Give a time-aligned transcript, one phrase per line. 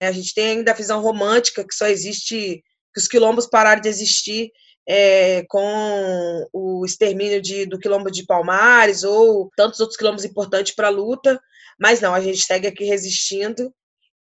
[0.00, 2.62] A gente tem ainda a visão romântica que só existe,
[2.94, 4.50] que os quilombos pararam de existir
[4.88, 10.86] é, com o extermínio de, do quilombo de Palmares ou tantos outros quilombos importantes para
[10.86, 11.38] a luta,
[11.78, 13.72] mas não, a gente segue aqui resistindo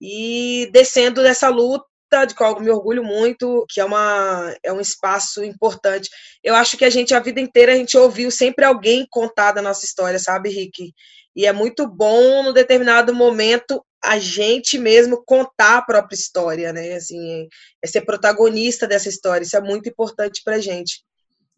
[0.00, 1.86] e descendo dessa luta
[2.26, 6.10] de qual eu me orgulho muito, que é, uma, é um espaço importante.
[6.44, 9.62] Eu acho que a gente, a vida inteira, a gente ouviu sempre alguém contar da
[9.62, 10.92] nossa história, sabe, Rick?
[11.34, 16.94] E é muito bom, no determinado momento, a gente mesmo contar a própria história, né?
[16.94, 17.46] Assim,
[17.82, 19.44] é ser protagonista dessa história.
[19.44, 21.04] Isso é muito importante pra gente.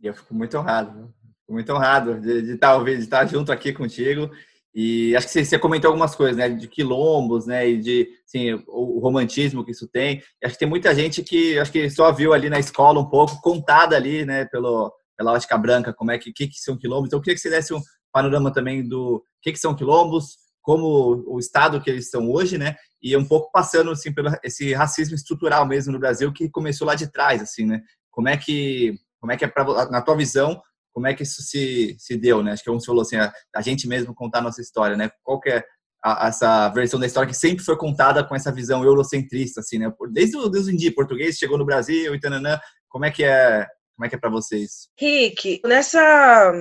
[0.03, 4.31] Eu fico muito honrado, fico muito honrado de, de, estar, de estar junto aqui contigo.
[4.75, 6.49] E acho que você, comentou algumas coisas, né?
[6.49, 7.69] De quilombos, né?
[7.69, 10.23] E de assim, o, romantismo que isso tem.
[10.43, 13.41] Acho que tem muita gente que acho que só viu ali na escola um pouco,
[13.41, 14.45] contada ali, né?
[14.47, 17.07] Pelo, pela ótica branca, como é que, que, que são quilombos.
[17.07, 17.81] Então, eu queria que você desse um
[18.13, 22.75] panorama também do que, que são quilombos, como o estado que eles estão hoje, né?
[23.03, 26.95] E um pouco passando assim pelo esse racismo estrutural mesmo no Brasil que começou lá
[26.95, 27.83] de trás, assim, né?
[28.11, 30.61] Como é que como é que é pra, na tua visão
[30.95, 32.53] como é que isso se, se deu, né?
[32.53, 35.11] Acho que você falou assim, a, a gente mesmo contar a nossa história, né?
[35.25, 35.65] Qual que é
[36.03, 39.93] a, essa versão da história que sempre foi contada com essa visão eurocentrista, assim, né?
[40.13, 43.67] Desde o, desde o dia português chegou no Brasil e tananã, como é que é
[43.97, 44.89] como é que é para vocês?
[44.99, 46.53] Rick, nessa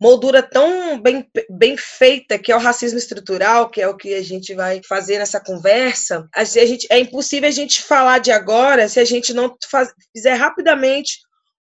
[0.00, 4.22] moldura tão bem, bem feita que é o racismo estrutural, que é o que a
[4.22, 8.98] gente vai fazer nessa conversa, a gente, é impossível a gente falar de agora se
[8.98, 11.18] a gente não faz, fizer rapidamente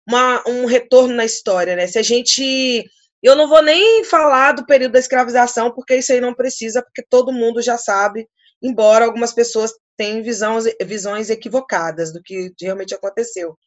[0.07, 1.88] uma, um retorno na história, né?
[1.88, 2.85] Se a gente.
[3.21, 7.01] Eu não vou nem falar do período da escravização, porque isso aí não precisa, porque
[7.09, 8.27] todo mundo já sabe,
[8.61, 13.57] embora algumas pessoas tenham visões, visões equivocadas do que realmente aconteceu.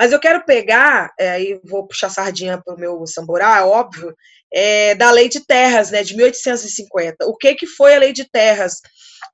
[0.00, 4.16] Mas eu quero pegar, é, aí vou puxar sardinha para o meu samborá, é óbvio,
[4.50, 7.26] é, da Lei de Terras, né, de 1850.
[7.26, 8.80] O que, que foi a Lei de Terras?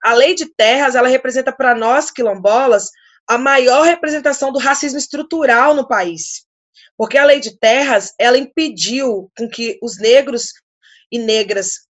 [0.02, 2.90] A Lei de Terras, ela representa para nós, quilombolas,
[3.28, 6.44] a maior representação do racismo estrutural no país.
[6.98, 10.48] Porque a Lei de Terras, ela impediu com que os negros
[11.12, 11.85] e negras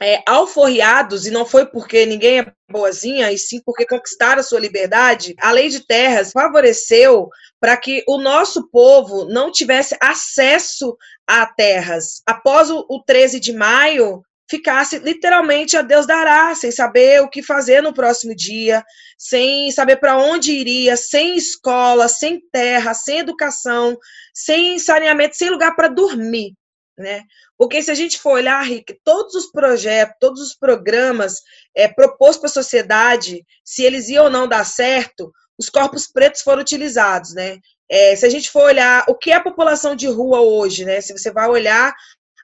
[0.00, 4.60] é, alforriados, e não foi porque ninguém é boazinha, e sim porque conquistaram a sua
[4.60, 7.28] liberdade, a lei de terras favoreceu
[7.60, 12.22] para que o nosso povo não tivesse acesso a terras.
[12.26, 17.42] Após o, o 13 de maio, ficasse literalmente a Deus dará, sem saber o que
[17.42, 18.84] fazer no próximo dia,
[19.18, 23.98] sem saber para onde iria, sem escola, sem terra, sem educação,
[24.32, 26.54] sem saneamento, sem lugar para dormir
[26.98, 27.22] né?
[27.56, 31.36] Porque se a gente for olhar, Rick, todos os projetos, todos os programas
[31.74, 36.42] é, propostos para a sociedade, se eles iam ou não dar certo, os corpos pretos
[36.42, 37.58] foram utilizados, né?
[37.90, 41.00] É, se a gente for olhar o que é a população de rua hoje, né?
[41.00, 41.94] Se você vai olhar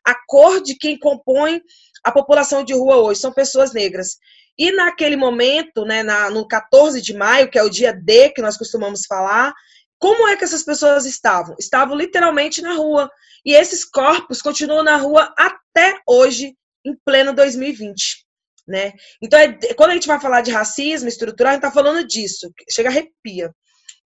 [0.07, 1.61] a cor de quem compõe
[2.03, 4.17] a população de rua hoje, são pessoas negras.
[4.59, 8.43] E naquele momento, né, na, no 14 de maio, que é o dia D que
[8.43, 9.53] nós costumamos falar,
[9.99, 11.55] como é que essas pessoas estavam?
[11.59, 13.11] Estavam literalmente na rua.
[13.45, 18.25] E esses corpos continuam na rua até hoje, em pleno 2020.
[18.67, 18.93] Né?
[19.23, 22.51] Então, é, quando a gente vai falar de racismo estrutural, a gente está falando disso,
[22.71, 23.55] chega arrepia.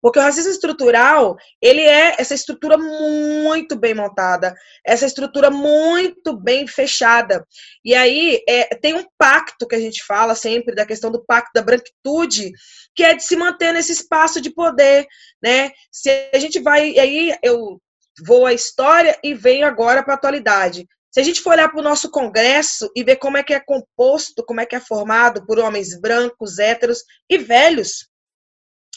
[0.00, 6.66] Porque o racismo estrutural, ele é essa estrutura muito bem montada, essa estrutura muito bem
[6.66, 7.44] fechada.
[7.84, 11.50] E aí é, tem um pacto que a gente fala sempre da questão do pacto
[11.54, 12.52] da branquitude,
[12.94, 15.06] que é de se manter nesse espaço de poder,
[15.42, 15.70] né?
[15.90, 17.80] Se a gente vai, aí eu
[18.24, 20.86] vou à história e venho agora para a atualidade.
[21.10, 23.60] Se a gente for olhar para o nosso Congresso e ver como é que é
[23.60, 28.06] composto, como é que é formado por homens brancos, héteros e velhos,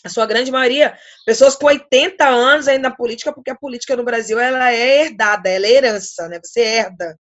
[0.03, 4.03] a sua grande maioria, pessoas com 80 anos ainda na política, porque a política no
[4.03, 6.39] Brasil ela é herdada, ela é herança, né?
[6.43, 7.17] Você herda,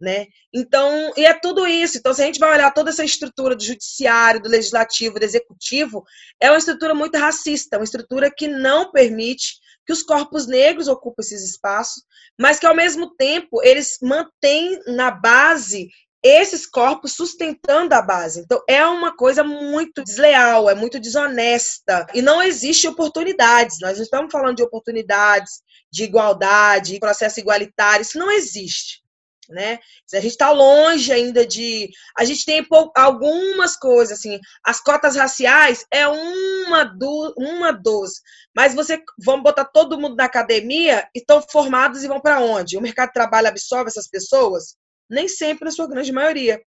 [0.00, 0.26] né?
[0.54, 1.98] Então, e é tudo isso.
[1.98, 6.04] Então, se a gente vai olhar toda essa estrutura do judiciário, do legislativo, do executivo,
[6.40, 9.54] é uma estrutura muito racista, uma estrutura que não permite
[9.86, 12.02] que os corpos negros ocupem esses espaços,
[12.38, 15.88] mas que ao mesmo tempo eles mantêm na base
[16.22, 18.40] esses corpos sustentando a base.
[18.40, 22.06] Então, é uma coisa muito desleal, é muito desonesta.
[22.14, 23.78] E não existe oportunidades.
[23.80, 28.02] Nós não estamos falando de oportunidades, de igualdade, processo igualitário.
[28.02, 29.02] Isso não existe
[29.48, 29.78] né?
[30.12, 31.90] A gente está longe ainda de.
[32.16, 38.20] A gente tem algumas coisas, assim, as cotas raciais é uma, do, uma dos.
[38.54, 42.76] Mas você vamos botar todo mundo na academia e estão formados e vão para onde?
[42.76, 44.76] O mercado de trabalho absorve essas pessoas?
[45.08, 46.60] Nem sempre, na sua grande maioria.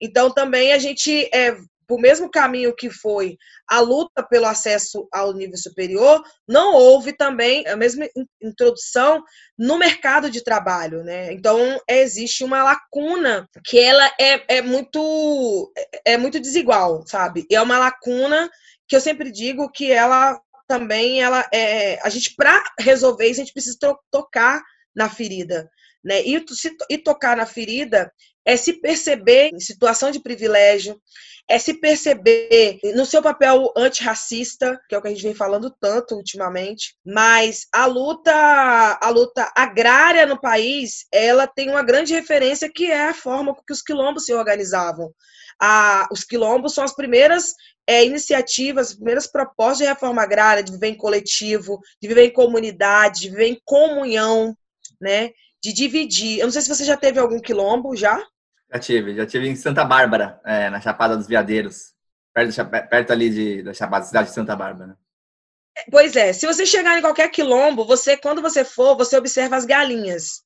[0.00, 1.56] Então, também a gente é,
[1.88, 7.66] por mesmo caminho que foi a luta pelo acesso ao nível superior, não houve também
[7.66, 8.06] a mesma
[8.42, 9.24] introdução
[9.58, 11.32] no mercado de trabalho, né?
[11.32, 15.72] Então existe uma lacuna que ela é, é muito
[16.04, 17.46] é muito desigual, sabe?
[17.50, 18.50] E é uma lacuna
[18.86, 23.44] que eu sempre digo que ela também ela é a gente para resolver isso a
[23.44, 24.62] gente precisa to tocar
[24.94, 25.70] na ferida,
[26.04, 26.22] né?
[26.22, 28.12] E, se, e tocar na ferida
[28.44, 31.00] é se perceber em situação de privilégio,
[31.48, 35.74] é se perceber no seu papel antirracista, que é o que a gente vem falando
[35.80, 38.32] tanto ultimamente, mas a luta,
[39.00, 43.72] a luta agrária no país, ela tem uma grande referência que é a forma que
[43.72, 45.10] os quilombos se organizavam.
[45.60, 47.54] A, os quilombos são as primeiras
[47.86, 52.32] é, iniciativas, as primeiras propostas de reforma agrária, de viver em coletivo, de viver em
[52.32, 54.54] comunidade, de viver em comunhão,
[55.00, 55.30] né?
[55.62, 56.38] De dividir.
[56.38, 58.22] Eu não sei se você já teve algum quilombo já.
[58.72, 61.94] Já tive, já tive em Santa Bárbara, é, na Chapada dos Veadeiros,
[62.34, 62.54] perto,
[62.88, 64.96] perto ali de, da Chapada, cidade de Santa Bárbara.
[65.90, 69.64] Pois é, se você chegar em qualquer quilombo, você, quando você for, você observa as
[69.64, 70.42] galinhas.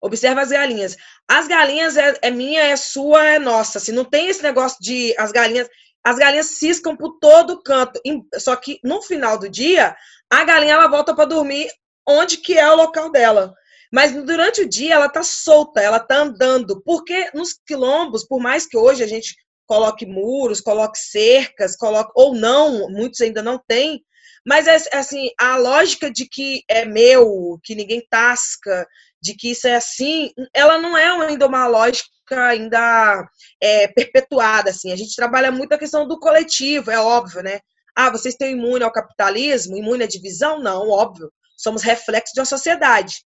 [0.00, 0.96] Observa as galinhas.
[1.28, 3.78] As galinhas é, é minha, é sua, é nossa.
[3.78, 5.68] Se assim, não tem esse negócio de as galinhas,
[6.04, 8.00] as galinhas ciscam por todo canto.
[8.38, 9.96] Só que no final do dia,
[10.30, 11.68] a galinha ela volta para dormir
[12.06, 13.54] onde que é o local dela.
[13.92, 16.82] Mas durante o dia ela tá solta, ela tá andando.
[16.82, 19.34] Porque nos quilombos, por mais que hoje a gente
[19.66, 24.00] coloque muros, coloque cercas, coloque ou não, muitos ainda não têm,
[24.46, 28.86] mas é assim, a lógica de que é meu, que ninguém tasca,
[29.20, 33.28] de que isso é assim, ela não é ainda uma lógica ainda
[33.60, 34.92] é, perpetuada, assim.
[34.92, 37.58] A gente trabalha muito a questão do coletivo, é óbvio, né?
[37.96, 40.60] Ah, vocês estão imune ao capitalismo, imune à divisão?
[40.60, 41.32] Não, óbvio.
[41.56, 43.24] Somos reflexo de uma sociedade.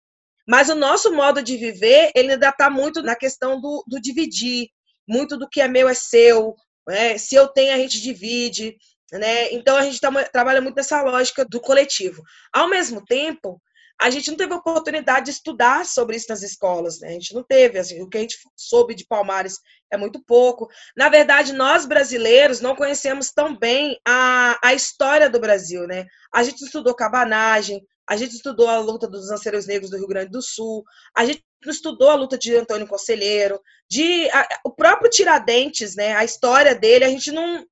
[0.49, 4.69] Mas o nosso modo de viver, ele ainda está muito na questão do, do, dividir.
[5.09, 6.55] Muito do que é meu é seu.
[6.89, 7.19] Né?
[7.19, 8.77] Se eu tenho, a gente divide.
[9.13, 9.53] Né?
[9.53, 12.23] Então, a gente tá, trabalha muito nessa lógica do coletivo.
[12.53, 13.61] Ao mesmo tempo,
[14.01, 17.09] a gente não teve oportunidade de estudar sobre isso nas escolas, né?
[17.09, 19.61] A gente não teve, assim, o que a gente soube de Palmares
[19.93, 20.69] é muito pouco.
[20.97, 26.05] Na verdade, nós brasileiros não conhecemos tão bem a, a história do Brasil, né?
[26.35, 30.31] A gente estudou cabanagem, a gente estudou a luta dos anceiros negros do Rio Grande
[30.31, 30.85] do Sul,
[31.17, 36.15] a gente estudou a luta de Antônio Conselheiro, de a, o próprio Tiradentes, né?
[36.15, 37.65] A história dele, a gente não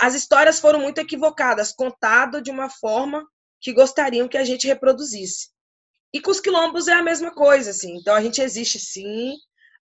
[0.00, 3.22] as histórias foram muito equivocadas, contado de uma forma
[3.60, 5.50] que gostariam que a gente reproduzisse.
[6.12, 7.96] E com os quilombos é a mesma coisa, assim.
[7.96, 9.34] Então a gente existe sim,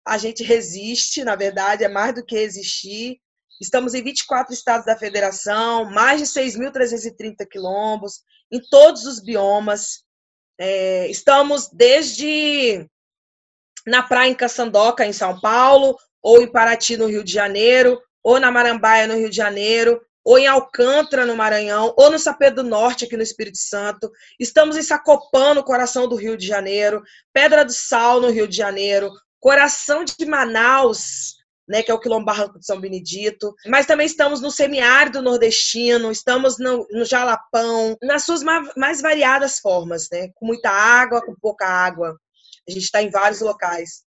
[0.04, 3.20] a gente resiste, na verdade, é mais do que existir.
[3.60, 10.04] Estamos em 24 estados da federação, mais de 6.330 quilombos, em todos os biomas.
[10.58, 12.86] É, estamos desde
[13.86, 18.38] na praia em Caçandoca, em São Paulo, ou em Paraty, no Rio de Janeiro, ou
[18.38, 22.62] na Marambaia, no Rio de Janeiro, ou em Alcântara, no Maranhão, ou no Sapê do
[22.62, 24.10] Norte, aqui no Espírito Santo.
[24.38, 27.02] Estamos em Sacopan, no coração do Rio de Janeiro,
[27.32, 31.37] Pedra do Sal, no Rio de Janeiro, coração de Manaus,
[31.68, 33.54] né, que é o Quilombo Barranco de São Benedito.
[33.66, 38.42] Mas também estamos no semiárido nordestino, estamos no, no Jalapão, nas suas
[38.76, 42.18] mais variadas formas, né, com muita água, com pouca água.
[42.68, 44.02] A gente está em vários locais.